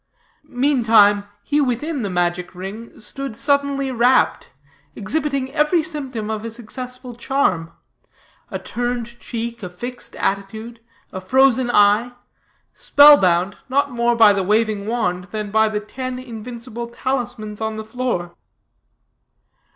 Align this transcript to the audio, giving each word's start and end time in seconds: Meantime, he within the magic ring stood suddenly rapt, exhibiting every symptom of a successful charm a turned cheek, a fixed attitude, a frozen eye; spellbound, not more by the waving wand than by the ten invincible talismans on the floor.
Meantime, 0.49 1.25
he 1.43 1.61
within 1.61 2.01
the 2.01 2.09
magic 2.09 2.55
ring 2.55 2.99
stood 2.99 3.35
suddenly 3.35 3.91
rapt, 3.91 4.49
exhibiting 4.95 5.53
every 5.53 5.83
symptom 5.83 6.27
of 6.31 6.43
a 6.43 6.49
successful 6.49 7.13
charm 7.13 7.71
a 8.49 8.57
turned 8.57 9.19
cheek, 9.19 9.61
a 9.61 9.69
fixed 9.69 10.15
attitude, 10.15 10.79
a 11.13 11.21
frozen 11.21 11.69
eye; 11.69 12.13
spellbound, 12.73 13.57
not 13.69 13.91
more 13.91 14.15
by 14.15 14.33
the 14.33 14.41
waving 14.41 14.87
wand 14.87 15.25
than 15.25 15.51
by 15.51 15.69
the 15.69 15.79
ten 15.79 16.17
invincible 16.17 16.87
talismans 16.87 17.61
on 17.61 17.75
the 17.75 17.85
floor. 17.85 18.33